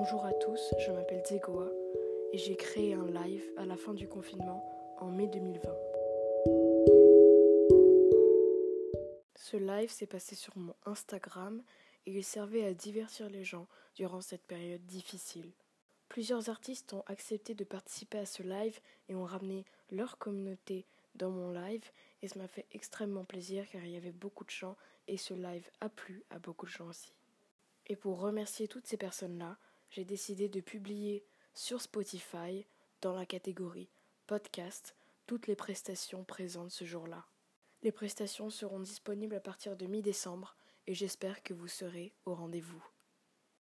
[0.00, 1.68] Bonjour à tous, je m'appelle Zegoa
[2.32, 4.64] et j'ai créé un live à la fin du confinement
[5.00, 5.76] en mai 2020.
[9.34, 11.64] Ce live s'est passé sur mon Instagram
[12.06, 13.66] et il servait à divertir les gens
[13.96, 15.50] durant cette période difficile.
[16.08, 18.78] Plusieurs artistes ont accepté de participer à ce live
[19.08, 20.86] et ont ramené leur communauté
[21.16, 21.90] dans mon live
[22.22, 24.76] et ça m'a fait extrêmement plaisir car il y avait beaucoup de gens
[25.08, 27.12] et ce live a plu à beaucoup de gens aussi.
[27.88, 29.56] Et pour remercier toutes ces personnes-là,
[29.90, 31.24] j'ai décidé de publier
[31.54, 32.66] sur Spotify,
[33.00, 33.90] dans la catégorie
[34.26, 34.94] podcast,
[35.26, 37.26] toutes les prestations présentes ce jour-là.
[37.82, 40.54] Les prestations seront disponibles à partir de mi-décembre
[40.86, 42.84] et j'espère que vous serez au rendez-vous.